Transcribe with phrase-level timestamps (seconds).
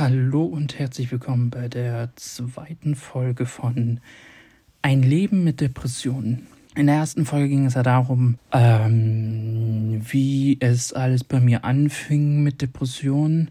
[0.00, 3.98] Hallo und herzlich willkommen bei der zweiten Folge von
[4.80, 6.46] Ein Leben mit Depressionen.
[6.76, 12.44] In der ersten Folge ging es ja darum, ähm, wie es alles bei mir anfing
[12.44, 13.50] mit Depressionen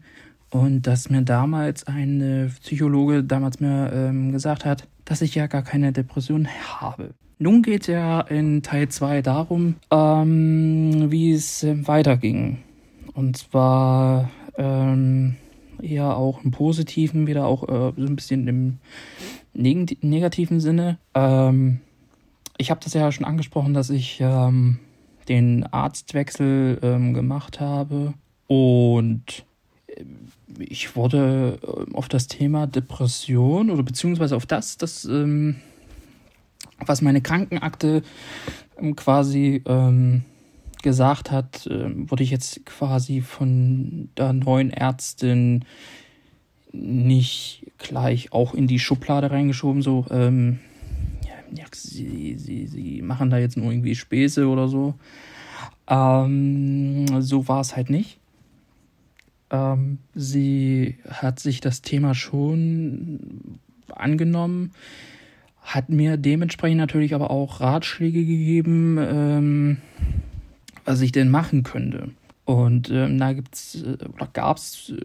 [0.49, 5.63] und dass mir damals ein Psychologe damals mir ähm, gesagt hat, dass ich ja gar
[5.63, 6.47] keine Depression
[6.79, 7.09] habe.
[7.39, 12.59] Nun geht es ja in Teil 2 darum, ähm, wie es äh, weiterging.
[13.13, 15.35] Und zwar ähm,
[15.81, 18.77] eher auch im positiven, wieder auch äh, so ein bisschen im
[19.53, 20.97] neg negativen Sinne.
[21.13, 21.79] Ähm,
[22.57, 24.79] ich habe das ja schon angesprochen, dass ich ähm,
[25.27, 28.13] den Arztwechsel ähm, gemacht habe
[28.47, 29.45] und
[29.87, 30.03] äh,
[30.59, 35.57] ich wurde äh, auf das Thema Depression oder beziehungsweise auf das, das ähm,
[36.85, 38.03] was meine Krankenakte
[38.79, 40.23] ähm, quasi ähm,
[40.83, 45.65] gesagt hat, äh, wurde ich jetzt quasi von der neuen Ärztin
[46.71, 50.59] nicht gleich auch in die Schublade reingeschoben, so, ähm,
[51.53, 54.95] ja, sie, sie, sie machen da jetzt nur irgendwie Späße oder so.
[55.87, 58.19] Ähm, so war es halt nicht.
[59.49, 64.71] Ähm, sie hat sich das Thema schon angenommen,
[65.61, 69.77] hat mir dementsprechend natürlich aber auch Ratschläge gegeben, ähm,
[70.87, 72.09] was ich denn machen könnte.
[72.45, 75.01] Und ähm, da gibt's äh, oder gab's äh,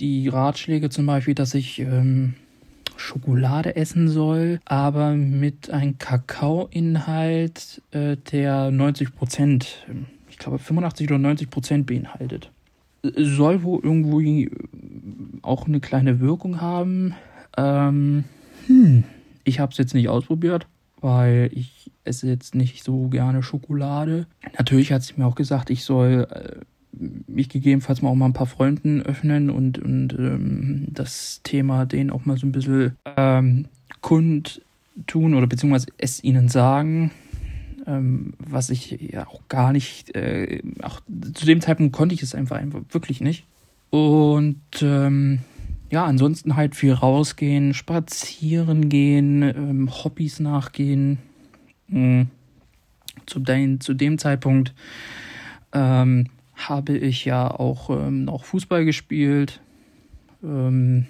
[0.00, 2.34] die Ratschläge zum Beispiel, dass ich ähm,
[2.96, 9.86] Schokolade essen soll, aber mit einem Kakaoinhalt, äh, der 90 Prozent,
[10.28, 12.50] ich glaube 85 oder 90 Prozent beinhaltet.
[13.02, 14.50] Soll wohl irgendwo äh,
[15.42, 17.14] auch eine kleine Wirkung haben.
[17.56, 18.24] Ähm,
[18.66, 19.04] hm,
[19.44, 20.66] ich habe es jetzt nicht ausprobiert,
[21.02, 24.26] weil ich esse jetzt nicht so gerne Schokolade.
[24.56, 26.60] Natürlich hat sie mir auch gesagt, ich soll äh,
[27.26, 32.10] mich gegebenenfalls mal auch mal ein paar Freunden öffnen und, und ähm, das Thema denen
[32.10, 33.66] auch mal so ein bisschen ähm,
[34.00, 37.10] kundtun oder beziehungsweise es ihnen sagen,
[37.86, 41.00] ähm, was ich ja auch gar nicht, äh, auch
[41.34, 43.44] zu dem Zeitpunkt konnte ich es einfach, einfach wirklich nicht.
[43.90, 45.40] Und ähm,
[45.92, 51.18] ja, ansonsten halt viel rausgehen, spazieren gehen, ähm, Hobbys nachgehen.
[51.88, 52.28] Mhm.
[53.26, 54.72] Zu, dein, zu dem Zeitpunkt
[55.74, 59.60] ähm, habe ich ja auch ähm, noch Fußball gespielt.
[60.42, 61.08] Ähm,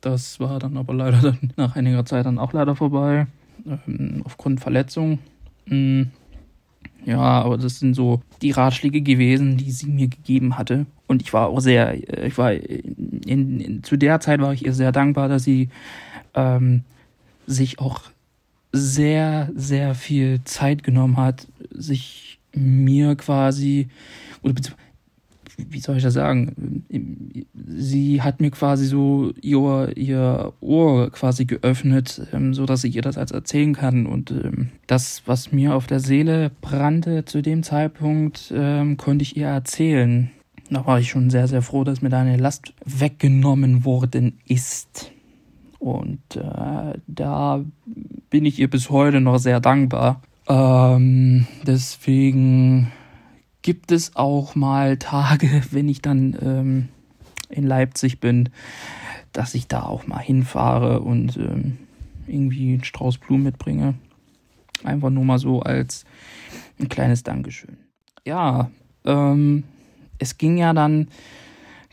[0.00, 3.26] das war dann aber leider dann nach einiger Zeit dann auch leider vorbei,
[3.66, 5.18] ähm, aufgrund Verletzung.
[5.66, 6.12] Mhm.
[7.04, 10.86] Ja, aber das sind so die Ratschläge gewesen, die sie mir gegeben hatte.
[11.06, 12.52] Und ich war auch sehr, äh, ich war
[13.26, 15.68] in, in, zu der Zeit war ich ihr sehr dankbar, dass sie
[16.34, 16.82] ähm,
[17.46, 18.00] sich auch
[18.72, 23.88] sehr, sehr viel Zeit genommen hat, sich mir quasi
[24.42, 24.54] oder
[25.58, 26.84] wie soll ich das sagen?
[27.66, 33.02] Sie hat mir quasi so ihr, ihr Ohr quasi geöffnet, ähm, so dass ich ihr
[33.02, 34.06] das als erzählen kann.
[34.06, 39.36] Und ähm, das, was mir auf der Seele brannte zu dem Zeitpunkt, ähm, konnte ich
[39.36, 40.30] ihr erzählen.
[40.70, 45.12] Da war ich schon sehr, sehr froh, dass mir da eine Last weggenommen worden ist.
[45.78, 47.64] Und äh, da
[48.30, 50.22] bin ich ihr bis heute noch sehr dankbar.
[50.48, 52.92] Ähm, deswegen
[53.62, 56.88] gibt es auch mal Tage, wenn ich dann ähm,
[57.48, 58.48] in Leipzig bin,
[59.32, 61.78] dass ich da auch mal hinfahre und ähm,
[62.26, 63.94] irgendwie einen Strauß Blumen mitbringe.
[64.84, 66.04] Einfach nur mal so als
[66.78, 67.76] ein kleines Dankeschön.
[68.24, 68.70] Ja,
[69.04, 69.64] ähm,
[70.18, 71.08] es ging ja dann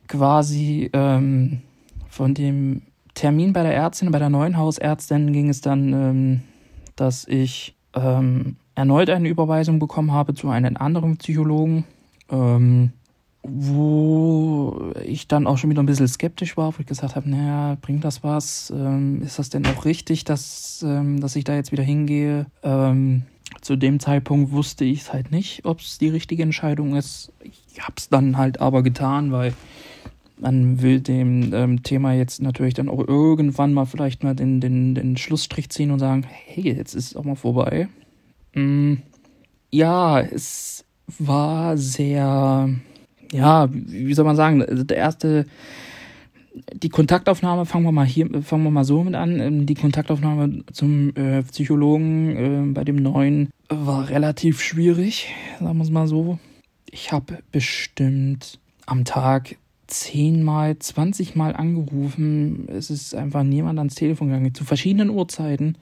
[0.08, 1.62] quasi ähm,
[2.10, 6.42] von dem Termin bei der Ärztin, bei der neuen Hausärztin ging es dann, ähm,
[6.96, 11.86] dass ich ähm, erneut eine Überweisung bekommen habe zu einem anderen Psychologen,
[12.30, 12.92] ähm,
[13.44, 17.78] wo ich dann auch schon wieder ein bisschen skeptisch war, wo ich gesagt habe, naja,
[17.82, 18.72] bringt das was?
[18.76, 22.46] Ähm, ist das denn auch richtig, dass, ähm, dass ich da jetzt wieder hingehe?
[23.64, 27.32] Zu dem Zeitpunkt wusste ich es halt nicht, ob es die richtige Entscheidung ist.
[27.42, 29.54] Ich habe es dann halt aber getan, weil
[30.38, 34.96] man will dem ähm, Thema jetzt natürlich dann auch irgendwann mal vielleicht mal den, den,
[34.96, 37.88] den Schlussstrich ziehen und sagen, hey, jetzt ist es auch mal vorbei.
[38.54, 38.96] Mm,
[39.72, 40.84] ja, es
[41.18, 42.70] war sehr,
[43.32, 45.46] ja, wie soll man sagen, also der erste,
[46.54, 49.40] die Kontaktaufnahme, fangen wir mal hier, fangen wir mal so mit an.
[49.40, 52.36] Ähm, die Kontaktaufnahme zum äh, Psychologen
[52.70, 56.40] äh, bei dem neuen war relativ schwierig, sagen wir es mal so.
[56.92, 59.56] Ich habe bestimmt am Tag
[59.88, 62.68] zehnmal, zwanzigmal angerufen.
[62.70, 65.78] Es ist einfach niemand ans Telefon gegangen, zu verschiedenen Uhrzeiten.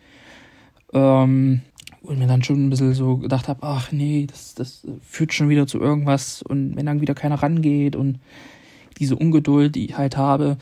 [0.94, 1.62] Ähm,
[2.02, 5.50] und mir dann schon ein bisschen so gedacht habe, ach nee, das, das führt schon
[5.50, 8.20] wieder zu irgendwas und wenn dann wieder keiner rangeht und
[9.02, 10.58] diese Ungeduld, die ich halt habe,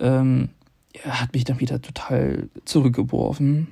[0.00, 0.48] ähm,
[1.08, 3.68] hat mich dann wieder total zurückgeworfen.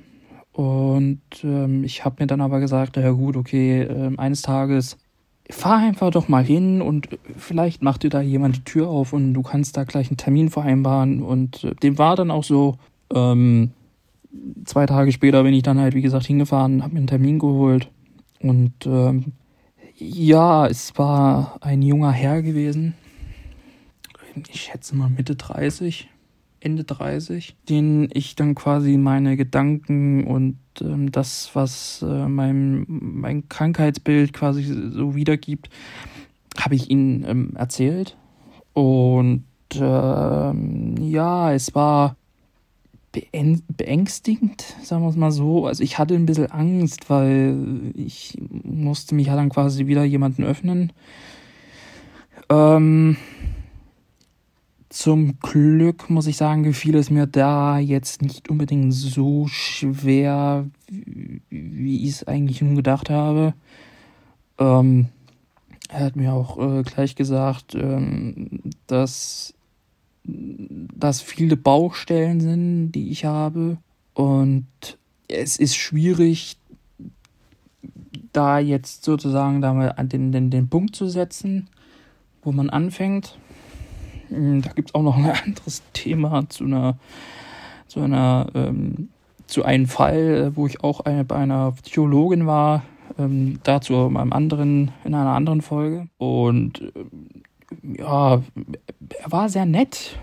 [0.53, 4.97] Und ähm, ich habe mir dann aber gesagt, ja gut, okay, äh, eines Tages
[5.49, 9.33] fahr einfach doch mal hin und vielleicht macht dir da jemand die Tür auf und
[9.33, 11.21] du kannst da gleich einen Termin vereinbaren.
[11.21, 12.77] Und äh, dem war dann auch so.
[13.13, 13.71] Ähm,
[14.65, 17.89] zwei Tage später bin ich dann halt, wie gesagt, hingefahren, habe mir einen Termin geholt.
[18.39, 19.33] Und ähm,
[19.95, 22.95] ja, es war ein junger Herr gewesen.
[24.49, 26.09] Ich schätze mal Mitte 30,
[26.59, 33.49] Ende 30, den ich dann quasi meine Gedanken und ähm, das, was äh, mein, mein
[33.49, 35.69] Krankheitsbild quasi so wiedergibt,
[36.57, 38.17] habe ich ihm ähm, erzählt.
[38.73, 39.43] Und
[39.75, 42.15] ähm, ja, es war
[43.77, 45.67] beängstigend, sagen wir es mal so.
[45.67, 50.43] Also ich hatte ein bisschen Angst, weil ich musste mich ja dann quasi wieder jemanden
[50.43, 50.91] öffnen.
[52.49, 53.17] Ähm,
[54.93, 62.03] zum Glück muss ich sagen, gefiel es mir da jetzt nicht unbedingt so schwer, wie
[62.03, 63.55] ich es eigentlich nun gedacht habe.
[64.59, 65.07] Ähm,
[65.89, 69.55] er hat mir auch äh, gleich gesagt, ähm, dass
[70.23, 73.77] das viele Baustellen sind, die ich habe.
[74.13, 74.67] Und
[75.27, 76.57] es ist schwierig,
[78.31, 81.67] da jetzt sozusagen da mal den, den, den Punkt zu setzen,
[82.43, 83.39] wo man anfängt.
[84.33, 86.97] Hm, da gibt es auch noch ein anderes Thema zu einer,
[87.87, 89.09] zu einer, ähm,
[89.47, 92.83] zu einem Fall, wo ich auch eine, bei einer Psychologin war,
[93.19, 96.07] ähm, dazu in einem anderen, in einer anderen Folge.
[96.17, 98.41] Und ähm, ja,
[99.19, 100.19] er war sehr nett.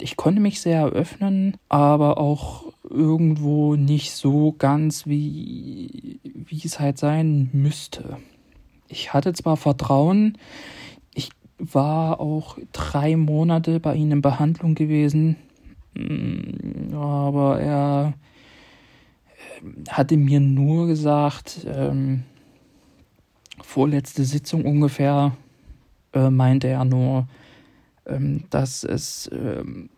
[0.00, 6.98] Ich konnte mich sehr öffnen, aber auch irgendwo nicht so ganz, wie, wie es halt
[6.98, 8.18] sein müsste.
[8.88, 10.36] Ich hatte zwar Vertrauen,
[11.58, 15.36] war auch drei Monate bei ihm in Behandlung gewesen,
[15.94, 18.14] mm, aber er
[19.88, 22.24] hatte mir nur gesagt, ähm,
[23.62, 25.36] vorletzte Sitzung ungefähr,
[26.12, 27.28] äh, meinte er nur,
[28.06, 29.88] ähm, dass es ähm,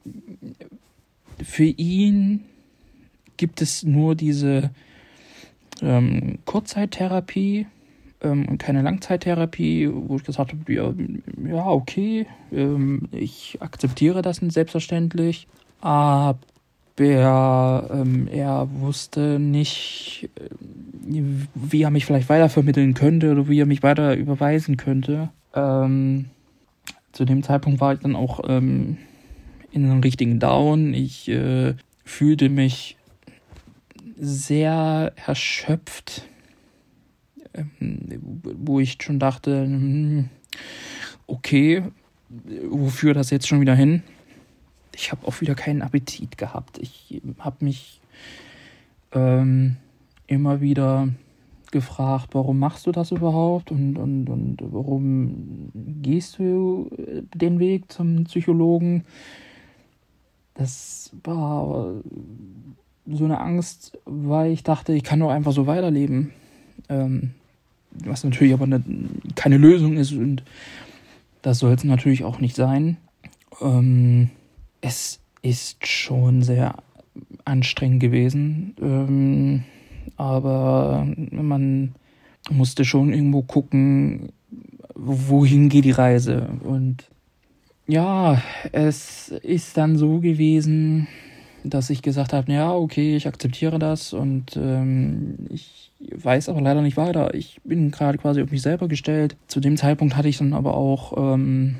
[1.42, 2.44] für ihn
[3.36, 4.70] gibt es nur diese
[5.82, 7.66] ähm, Kurzzeittherapie
[8.22, 10.92] ähm, keine Langzeittherapie, wo ich gesagt habe, ja,
[11.48, 15.48] ja okay, ähm, ich akzeptiere das selbstverständlich,
[15.80, 16.38] aber
[16.98, 21.22] ähm, er wusste nicht, äh,
[21.54, 25.28] wie er mich vielleicht weitervermitteln könnte oder wie er mich weiter überweisen könnte.
[25.54, 26.26] Ähm,
[27.12, 28.98] zu dem Zeitpunkt war ich dann auch ähm,
[29.72, 30.94] in einem richtigen Down.
[30.94, 31.74] Ich äh,
[32.04, 32.96] fühlte mich
[34.18, 36.26] sehr erschöpft,
[37.80, 40.28] wo ich schon dachte, hm,
[41.26, 41.82] okay,
[42.68, 44.02] wofür das jetzt schon wieder hin?
[44.94, 46.78] Ich habe auch wieder keinen Appetit gehabt.
[46.78, 48.00] Ich habe mich
[49.12, 49.76] ähm,
[50.26, 51.08] immer wieder
[51.72, 55.70] gefragt, warum machst du das überhaupt und, und, und warum
[56.02, 59.04] gehst du äh, den Weg zum Psychologen?
[60.54, 61.92] Das war
[63.06, 66.32] so eine Angst, weil ich dachte, ich kann doch einfach so weiterleben.
[66.88, 67.34] Ähm,
[68.04, 68.82] was natürlich aber eine,
[69.34, 70.42] keine Lösung ist und
[71.42, 72.96] das soll es natürlich auch nicht sein.
[73.60, 74.30] Ähm,
[74.80, 76.74] es ist schon sehr
[77.44, 78.74] anstrengend gewesen.
[78.80, 79.64] Ähm,
[80.16, 81.94] aber man
[82.50, 84.32] musste schon irgendwo gucken,
[84.94, 86.48] wohin geht die Reise.
[86.62, 87.04] Und
[87.86, 88.42] ja,
[88.72, 91.06] es ist dann so gewesen,
[91.64, 95.90] dass ich gesagt habe, ja, okay, ich akzeptiere das und ähm, ich
[96.26, 97.32] weiß aber leider nicht weiter.
[97.34, 99.36] Ich bin gerade quasi auf mich selber gestellt.
[99.46, 101.76] Zu dem Zeitpunkt hatte ich dann aber auch ähm,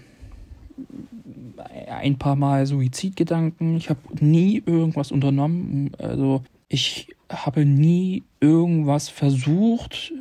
[1.91, 3.77] ein paar Mal Suizidgedanken.
[3.77, 5.91] Ich habe nie irgendwas unternommen.
[5.99, 10.13] Also ich habe nie irgendwas versucht.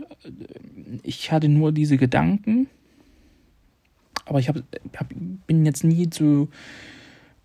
[1.03, 2.67] Ich hatte nur diese Gedanken.
[4.25, 4.55] Aber ich hab,
[4.97, 5.07] hab,
[5.45, 6.49] bin jetzt nie zu,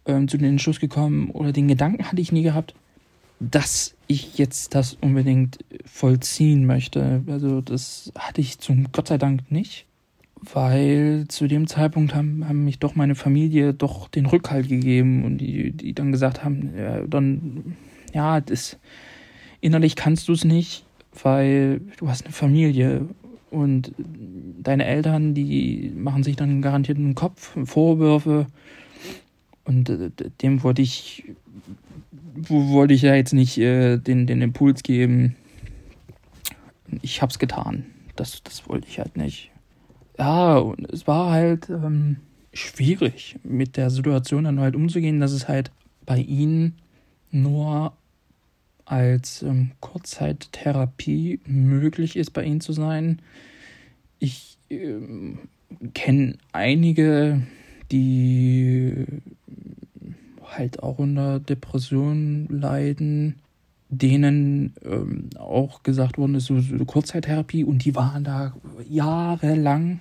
[0.07, 2.75] ähm, zu den Entschluss gekommen oder den Gedanken hatte ich nie gehabt,
[3.41, 7.23] dass ich jetzt das unbedingt vollziehen möchte.
[7.27, 9.87] Also das hatte ich zum Gott sei Dank nicht,
[10.41, 15.39] weil zu dem Zeitpunkt haben, haben mich doch meine Familie doch den Rückhalt gegeben und
[15.39, 17.77] die, die dann gesagt haben, ja, dann
[18.13, 18.79] ja, das,
[19.61, 20.85] innerlich kannst du es nicht,
[21.23, 23.07] weil du hast eine Familie
[23.51, 23.93] und
[24.63, 28.47] deine Eltern, die machen sich dann garantiert einen Kopf, Vorwürfe
[29.71, 30.11] und äh,
[30.43, 31.25] dem wollte ich,
[32.35, 35.37] wollte ich ja jetzt nicht äh, den, den Impuls geben.
[37.03, 37.87] Ich hab's getan.
[38.17, 39.53] Das, das wollte ich halt nicht.
[40.19, 42.17] Ja, und es war halt, ähm,
[42.53, 45.71] schwierig, mit der Situation dann halt umzugehen, dass es halt
[46.05, 46.75] bei ihnen
[47.31, 47.93] nur
[48.85, 53.23] als ähm, Kurzzeittherapie möglich ist, bei ihnen zu sein.
[54.19, 55.39] Ich ähm,
[55.95, 57.47] kenne einige,
[57.93, 59.07] die
[60.61, 63.41] halt auch unter Depressionen leiden,
[63.89, 68.55] denen ähm, auch gesagt worden ist, so, so Kurzzeittherapie und die waren da
[68.89, 70.01] jahrelang.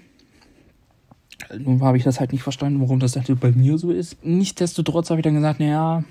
[1.58, 4.24] Nun habe ich das halt nicht verstanden, warum das halt bei mir so ist.
[4.24, 6.04] Nichtsdestotrotz habe ich dann gesagt, naja,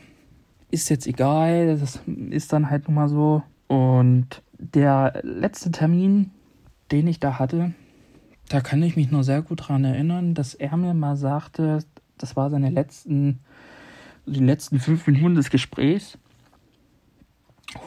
[0.71, 2.01] ist jetzt egal, das
[2.31, 3.43] ist dann halt nun mal so.
[3.69, 6.31] Und der letzte Termin,
[6.91, 7.75] den ich da hatte,
[8.49, 11.81] da kann ich mich noch sehr gut daran erinnern, dass er mir mal sagte,
[12.17, 13.41] das war seine letzten,
[14.29, 16.19] die letzten fünf Minuten des Gesprächs,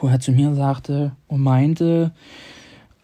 [0.00, 2.12] wo er zu mir sagte und meinte,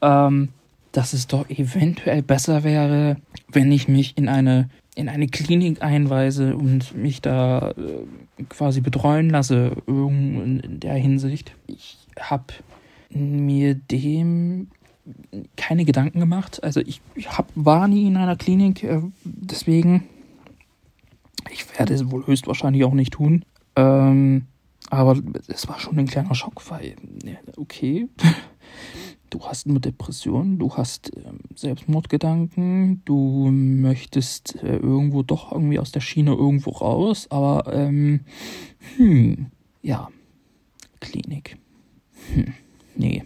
[0.00, 0.49] ähm,
[0.92, 3.16] dass es doch eventuell besser wäre,
[3.49, 9.30] wenn ich mich in eine in eine Klinik einweise und mich da äh, quasi betreuen
[9.30, 11.52] lasse in der Hinsicht.
[11.68, 12.52] Ich habe
[13.11, 14.68] mir dem
[15.57, 16.62] keine Gedanken gemacht.
[16.64, 20.02] Also ich, ich hab, war nie in einer Klinik, äh, deswegen
[21.50, 23.44] ich werde es wohl höchstwahrscheinlich auch nicht tun.
[23.76, 24.46] Ähm,
[24.90, 26.96] aber es war schon ein kleiner Schock, weil
[27.56, 28.08] okay,
[29.30, 31.22] du hast eine Depression, du hast äh,
[31.54, 38.20] Selbstmordgedanken, du möchtest äh, irgendwo doch irgendwie aus der Schiene irgendwo raus, aber ähm,
[38.96, 39.46] hm,
[39.82, 40.08] ja,
[41.00, 41.58] Klinik.
[42.34, 42.54] Hm,
[42.96, 43.24] nee,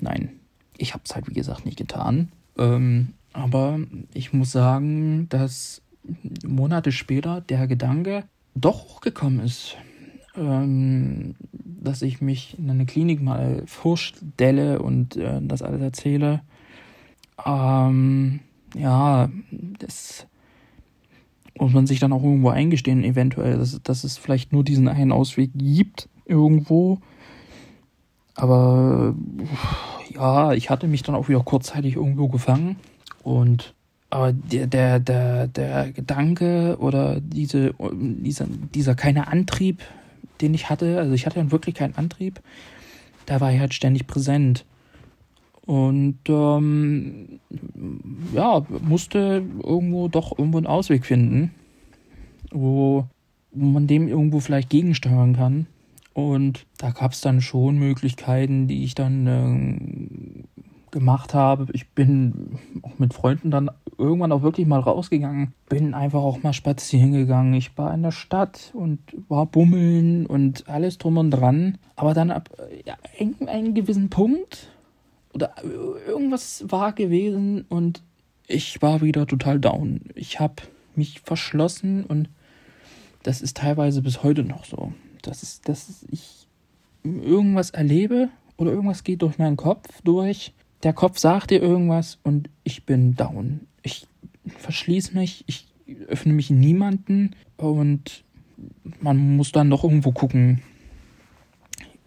[0.00, 0.30] nein.
[0.76, 2.32] Ich habe es halt, wie gesagt, nicht getan.
[2.58, 3.78] Ähm, aber
[4.14, 5.82] ich muss sagen, dass
[6.44, 9.76] Monate später der Gedanke doch hochgekommen ist
[10.36, 16.42] ähm, dass ich mich in eine Klinik mal vorstelle und äh, das alles erzähle.
[17.44, 18.40] Ähm,
[18.74, 20.26] ja, das
[21.58, 25.12] muss man sich dann auch irgendwo eingestehen, eventuell, dass, dass es vielleicht nur diesen einen
[25.12, 26.98] Ausweg gibt, irgendwo.
[28.34, 29.14] Aber
[30.14, 32.76] ja, ich hatte mich dann auch wieder kurzzeitig irgendwo gefangen.
[33.22, 33.74] Und
[34.12, 39.80] aber der, der, der, der Gedanke oder diese, dieser, dieser keine Antrieb,
[40.42, 42.42] den ich hatte, also ich hatte dann wirklich keinen Antrieb,
[43.24, 44.66] da war ich halt ständig präsent.
[45.64, 47.40] Und ähm,
[48.34, 51.50] ja, musste irgendwo doch irgendwo einen Ausweg finden,
[52.50, 53.06] wo,
[53.54, 55.66] man dem irgendwo vielleicht gegensteuern kann.
[56.12, 61.66] Und da gab es dann schon Möglichkeiten, die ich dann äh, gemacht habe.
[61.72, 65.52] Ich bin auch mit Freunden dann irgendwann auch wirklich mal rausgegangen.
[65.68, 67.54] Bin einfach auch mal spazieren gegangen.
[67.54, 71.78] Ich war in der Stadt und war bummeln und alles drum und dran.
[71.96, 72.50] Aber dann ab
[72.84, 72.96] ja,
[73.46, 74.68] einem gewissen Punkt
[75.32, 75.54] oder
[76.06, 78.02] irgendwas war gewesen und
[78.46, 80.02] ich war wieder total down.
[80.14, 80.62] Ich habe
[80.94, 82.28] mich verschlossen und
[83.22, 84.92] das ist teilweise bis heute noch so.
[85.22, 86.46] Das ist, dass ich
[87.02, 92.48] irgendwas erlebe oder irgendwas geht durch meinen Kopf durch der Kopf sagt dir irgendwas und
[92.64, 93.60] ich bin down.
[93.82, 94.06] Ich
[94.46, 95.66] verschließe mich, ich
[96.08, 98.24] öffne mich niemanden und
[99.00, 100.62] man muss dann doch irgendwo gucken,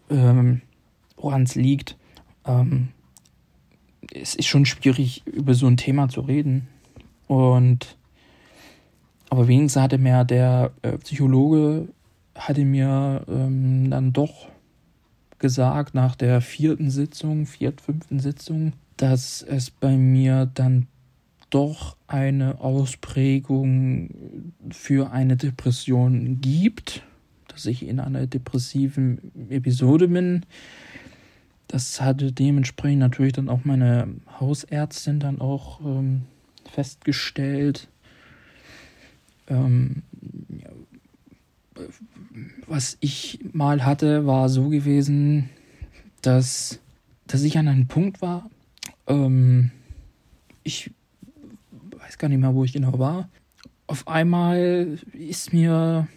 [0.10, 0.62] ähm,
[1.18, 1.98] woran es liegt.
[2.46, 2.90] Ähm,
[4.14, 6.68] es ist schon schwierig, über so ein Thema zu reden.
[7.28, 7.98] Und
[9.30, 11.88] aber wenigstens hatte mir der äh, Psychologe
[12.36, 14.50] hatte mir ähm, dann doch
[15.40, 20.88] gesagt nach der vierten Sitzung, viert, fünften Sitzung, dass es bei mir dann
[21.50, 24.10] doch eine Ausprägung
[24.72, 27.04] für eine Depression gibt,
[27.48, 30.46] dass ich in einer depressiven Episode bin.
[31.68, 36.24] Das hatte dementsprechend natürlich dann auch meine Hausärztin dann auch ähm,
[36.70, 37.88] festgestellt.
[39.48, 40.04] Ähm,
[42.68, 45.50] was ich mal hatte, war so gewesen,
[46.22, 46.80] dass,
[47.28, 48.50] dass ich an einem Punkt war,
[49.08, 49.72] ähm,
[50.64, 50.92] ich
[51.72, 53.30] weiß gar nicht mehr, wo ich genau war.
[53.88, 56.08] Auf einmal ist mir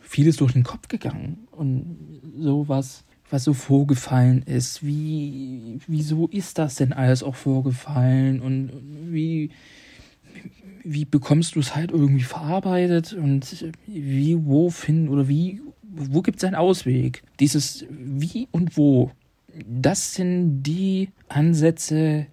[0.00, 4.84] vieles durch den Kopf gegangen und sowas, was so vorgefallen ist.
[4.84, 8.70] Wie, wieso ist das denn alles auch vorgefallen und
[9.10, 9.50] wie,
[10.84, 16.38] wie bekommst du es halt irgendwie verarbeitet und wie, wo finden oder wie, wo gibt
[16.38, 17.22] es einen Ausweg?
[17.40, 19.10] Dieses wie und wo,
[19.66, 22.26] das sind die Ansätze,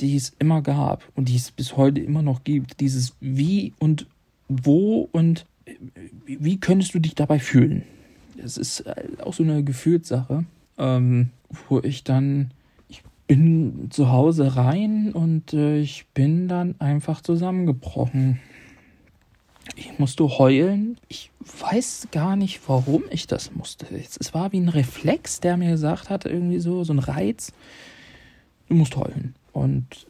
[0.00, 2.80] die es immer gab und die es bis heute immer noch gibt.
[2.80, 4.06] Dieses wie und
[4.48, 5.46] wo und
[6.26, 7.84] wie könntest du dich dabei fühlen?
[8.36, 8.84] Das ist
[9.20, 10.44] auch so eine Gefühlssache,
[10.78, 11.30] ähm,
[11.68, 12.52] wo ich dann
[13.30, 18.40] bin zu Hause rein und äh, ich bin dann einfach zusammengebrochen.
[19.76, 20.98] Ich musste heulen.
[21.06, 23.86] Ich weiß gar nicht, warum ich das musste.
[23.94, 27.52] Es war wie ein Reflex, der mir gesagt hat, irgendwie so, so ein Reiz.
[28.68, 29.36] Du musst heulen.
[29.52, 30.08] Und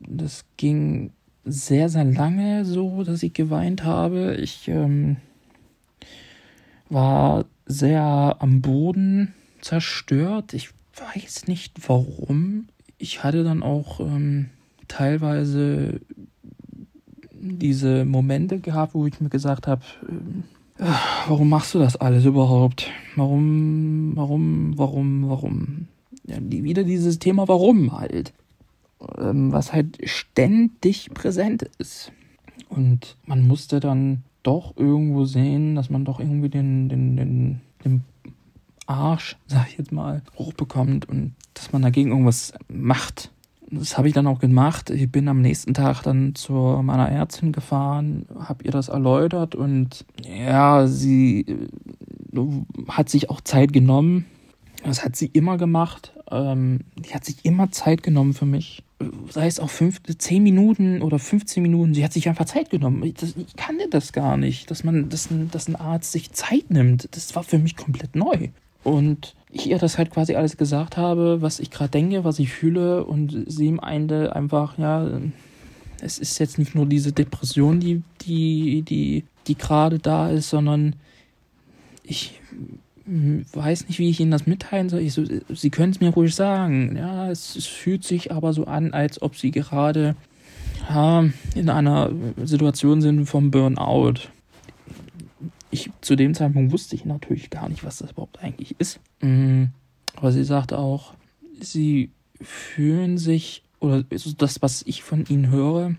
[0.00, 1.12] das ging
[1.46, 4.34] sehr, sehr lange so, dass ich geweint habe.
[4.34, 5.16] Ich ähm,
[6.90, 9.32] war sehr am Boden
[9.62, 10.52] zerstört.
[10.52, 12.66] Ich weiß nicht warum.
[12.98, 14.50] Ich hatte dann auch ähm,
[14.88, 16.00] teilweise
[17.32, 19.82] diese Momente gehabt, wo ich mir gesagt habe,
[20.78, 20.84] äh,
[21.28, 22.90] warum machst du das alles überhaupt?
[23.16, 25.88] Warum, warum, warum, warum?
[26.26, 28.32] Ja, die, wieder dieses Thema Warum halt.
[29.18, 32.12] Ähm, was halt ständig präsent ist.
[32.68, 38.04] Und man musste dann doch irgendwo sehen, dass man doch irgendwie den, den, den, den
[38.86, 43.30] Arsch, sag ich jetzt mal, hochbekommt und dass man dagegen irgendwas macht.
[43.70, 44.90] Das habe ich dann auch gemacht.
[44.90, 50.04] Ich bin am nächsten Tag dann zu meiner Ärztin gefahren, habe ihr das erläutert und
[50.22, 51.46] ja, sie
[52.34, 52.40] äh,
[52.88, 54.26] hat sich auch Zeit genommen.
[54.84, 56.12] Das hat sie immer gemacht.
[56.30, 56.80] Ähm,
[57.12, 58.84] hat sich immer Zeit genommen für mich
[59.30, 63.02] sei es auch fünf, zehn Minuten oder 15 Minuten, sie hat sich einfach Zeit genommen.
[63.02, 66.32] Ich, das, ich kannte das gar nicht, dass man, dass ein, dass ein Arzt sich
[66.32, 67.08] Zeit nimmt.
[67.12, 68.48] Das war für mich komplett neu.
[68.84, 72.52] Und ich ihr das halt quasi alles gesagt habe, was ich gerade denke, was ich
[72.52, 75.08] fühle, und sie meinte einfach, ja,
[76.00, 80.96] es ist jetzt nicht nur diese Depression, die, die, die, die gerade da ist, sondern
[82.02, 82.40] ich
[83.06, 85.08] weiß nicht, wie ich Ihnen das mitteilen soll.
[85.08, 86.96] So, Sie können es mir ruhig sagen.
[86.96, 90.16] Ja, es, es, fühlt sich aber so an, als ob Sie gerade
[90.88, 91.24] ja,
[91.54, 92.10] in einer
[92.44, 94.14] Situation sind vom Burnout.
[95.74, 99.00] Ich, zu dem Zeitpunkt wusste ich natürlich gar nicht, was das überhaupt eigentlich ist.
[99.20, 99.64] Mm,
[100.14, 101.14] aber sie sagte auch,
[101.60, 104.04] sie fühlen sich, oder
[104.38, 105.96] das, was ich von ihnen höre,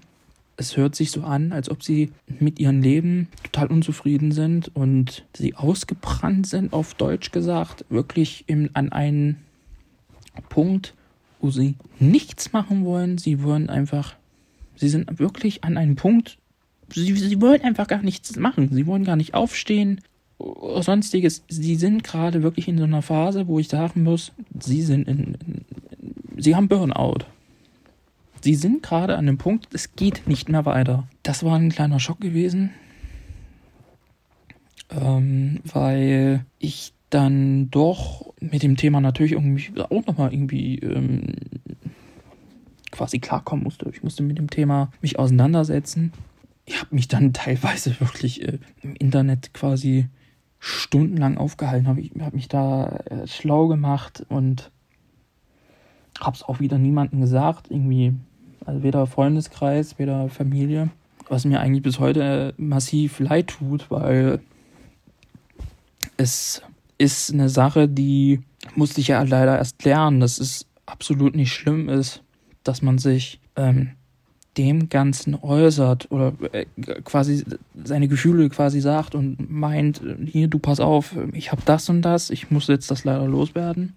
[0.56, 5.26] es hört sich so an, als ob sie mit ihrem Leben total unzufrieden sind und
[5.36, 9.42] sie ausgebrannt sind, auf Deutsch gesagt, wirklich im, an einen
[10.48, 10.94] Punkt,
[11.42, 13.18] wo sie nichts machen wollen.
[13.18, 14.16] Sie wollen einfach,
[14.78, 16.38] sie sind wirklich an einem Punkt,
[16.94, 18.70] sie, sie wollen einfach gar nichts machen.
[18.72, 20.02] Sie wollen gar nicht aufstehen
[20.38, 21.44] sonstiges.
[21.48, 25.36] Sie sind gerade wirklich in so einer Phase, wo ich sagen muss, sie sind in,
[25.36, 25.66] in
[26.38, 27.26] sie haben Burnout.
[28.42, 31.08] Sie sind gerade an dem Punkt, es geht nicht mehr weiter.
[31.24, 32.72] Das war ein kleiner Schock gewesen,
[34.92, 41.34] ähm, weil ich dann doch mit dem Thema natürlich irgendwie auch nochmal irgendwie ähm,
[42.92, 43.90] quasi klarkommen musste.
[43.90, 46.12] Ich musste mit dem Thema mich auseinandersetzen.
[46.66, 50.08] Ich habe mich dann teilweise wirklich äh, im Internet quasi
[50.60, 54.72] stundenlang aufgehalten, habe hab mich da äh, schlau gemacht und
[56.20, 57.70] habe es auch wieder niemandem gesagt.
[57.70, 58.14] Irgendwie
[58.66, 60.90] also weder Freundeskreis, weder Familie.
[61.28, 64.40] Was mir eigentlich bis heute massiv leid tut, weil
[66.18, 66.62] es
[66.98, 68.42] ist eine Sache, die
[68.76, 72.24] musste ich ja leider erst lernen, dass es absolut nicht schlimm ist,
[72.64, 73.92] dass man sich ähm,
[74.58, 76.66] dem Ganzen äußert oder äh,
[77.04, 77.44] quasi
[77.84, 82.30] seine Gefühle quasi sagt und meint, hier, du pass auf, ich habe das und das,
[82.30, 83.96] ich muss jetzt das leider loswerden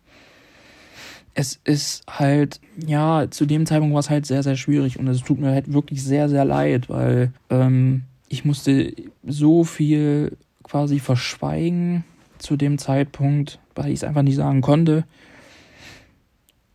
[1.38, 5.22] es ist halt, ja, zu dem Zeitpunkt war es halt sehr, sehr schwierig und es
[5.22, 8.92] tut mir halt wirklich sehr, sehr leid, weil ähm, ich musste
[9.24, 12.02] so viel quasi verschweigen
[12.38, 15.04] zu dem Zeitpunkt, weil ich es einfach nicht sagen konnte.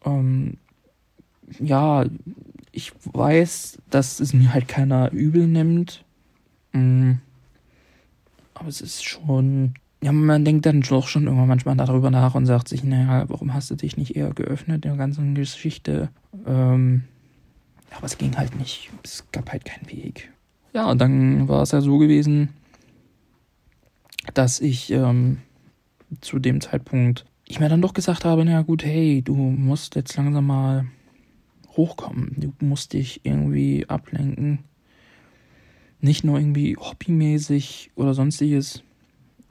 [0.06, 0.56] Ähm,
[1.60, 2.06] ja,
[2.74, 6.04] ich weiß, dass es mir halt keiner übel nimmt.
[6.74, 7.20] Mhm.
[8.56, 12.46] Aber es ist schon ja, man denkt dann doch schon irgendwann manchmal darüber nach und
[12.46, 16.10] sagt sich, naja, warum hast du dich nicht eher geöffnet in der ganzen Geschichte?
[16.46, 17.04] Ähm,
[17.92, 18.90] aber es ging halt nicht.
[19.02, 20.30] Es gab halt keinen Weg.
[20.74, 22.50] Ja, und dann war es ja so gewesen,
[24.34, 25.38] dass ich ähm,
[26.20, 30.18] zu dem Zeitpunkt, ich mir dann doch gesagt habe, na gut, hey, du musst jetzt
[30.18, 30.86] langsam mal
[31.76, 32.36] hochkommen.
[32.38, 34.60] Du musst dich irgendwie ablenken.
[36.00, 38.84] Nicht nur irgendwie hobbymäßig oder sonstiges,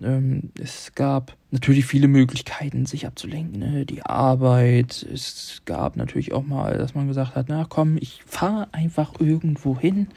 [0.03, 3.59] ähm, es gab natürlich viele Möglichkeiten, sich abzulenken.
[3.59, 3.87] Ne?
[3.87, 5.07] Die Arbeit.
[5.13, 9.79] Es gab natürlich auch mal, dass man gesagt hat, na komm, ich fahre einfach irgendwo
[9.79, 10.09] hin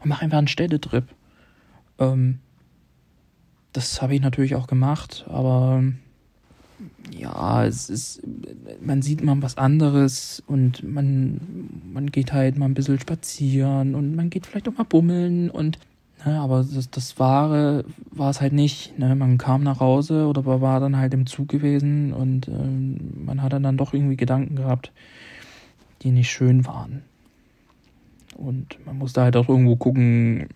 [0.00, 1.04] und mache einfach einen Städtetrip.
[1.98, 2.40] Ähm,
[3.72, 5.84] das habe ich natürlich auch gemacht, aber
[7.10, 8.22] ja, es ist,
[8.80, 11.40] man sieht mal was anderes und man,
[11.92, 15.78] man geht halt mal ein bisschen spazieren und man geht vielleicht auch mal bummeln und
[16.24, 18.98] Ne, aber das, das Wahre war es halt nicht.
[18.98, 19.14] Ne?
[19.14, 23.60] Man kam nach Hause oder war dann halt im Zug gewesen und ähm, man hatte
[23.60, 24.90] dann doch irgendwie Gedanken gehabt,
[26.02, 27.02] die nicht schön waren.
[28.36, 30.48] Und man musste halt auch irgendwo gucken,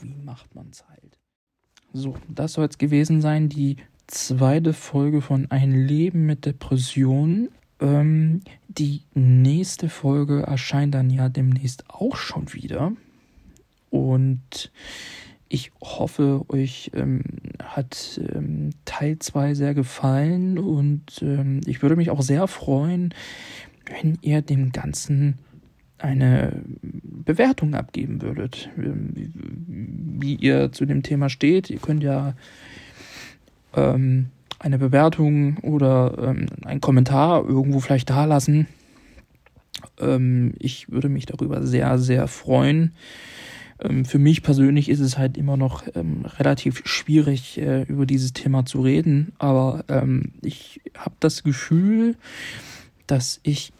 [0.00, 1.18] wie macht man es halt.
[1.92, 7.48] So, das soll es gewesen sein, die zweite Folge von Ein Leben mit Depressionen.
[7.80, 12.92] Ähm, die nächste Folge erscheint dann ja demnächst auch schon wieder.
[13.90, 14.72] Und
[15.48, 17.22] ich hoffe, euch ähm,
[17.62, 23.14] hat ähm, Teil 2 sehr gefallen und ähm, ich würde mich auch sehr freuen,
[23.86, 25.38] wenn ihr dem Ganzen
[25.98, 31.70] eine Bewertung abgeben würdet, ähm, wie, wie ihr zu dem Thema steht.
[31.70, 32.34] Ihr könnt ja
[33.76, 34.26] ähm,
[34.58, 38.66] eine Bewertung oder ähm, einen Kommentar irgendwo vielleicht da lassen.
[39.98, 42.92] Ähm, ich würde mich darüber sehr, sehr freuen.
[43.80, 48.32] Ähm, für mich persönlich ist es halt immer noch ähm, relativ schwierig, äh, über dieses
[48.32, 52.16] Thema zu reden, aber ähm, ich habe das Gefühl,
[53.06, 53.72] dass ich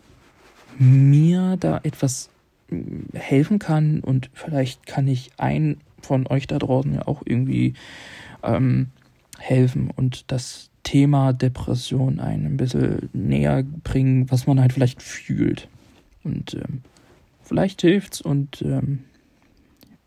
[0.78, 2.30] mir da etwas
[2.70, 7.74] mm, helfen kann und vielleicht kann ich einen von euch da draußen ja auch irgendwie
[8.42, 8.88] ähm,
[9.44, 15.68] helfen und das Thema Depression einen ein bisschen näher bringen, was man halt vielleicht fühlt.
[16.22, 16.82] Und ähm,
[17.42, 19.00] vielleicht hilft's und ähm,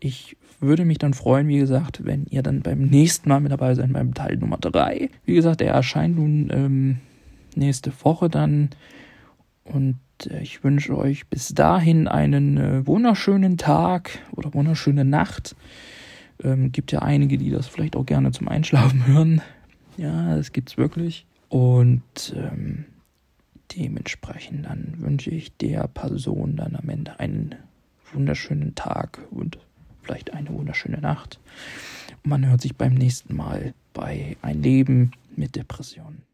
[0.00, 3.74] ich würde mich dann freuen, wie gesagt, wenn ihr dann beim nächsten Mal mit dabei
[3.74, 5.08] seid, beim Teil Nummer 3.
[5.24, 6.96] Wie gesagt, der erscheint nun ähm,
[7.54, 8.70] nächste Woche dann.
[9.64, 9.98] Und
[10.28, 15.54] äh, ich wünsche euch bis dahin einen äh, wunderschönen Tag oder wunderschöne Nacht.
[16.42, 19.42] Ähm, gibt ja einige, die das vielleicht auch gerne zum Einschlafen hören.
[19.96, 21.26] Ja, das gibt's wirklich.
[21.48, 22.84] Und ähm,
[23.76, 27.54] dementsprechend dann wünsche ich der Person dann am Ende einen
[28.12, 29.58] wunderschönen Tag und
[30.02, 31.40] vielleicht eine wunderschöne Nacht.
[32.24, 36.27] Und man hört sich beim nächsten Mal bei Ein Leben mit Depressionen.